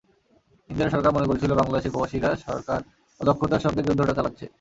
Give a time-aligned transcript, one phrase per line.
[0.69, 2.17] ইন্দিরা সরকার মনে করছিল, বাংলাদেশের প্রবাসী
[2.45, 2.79] সরকার
[3.19, 4.45] অদক্ষতার সঙ্গে যুদ্ধটা চালাচ্ছে।